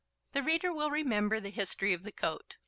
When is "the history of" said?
1.39-2.01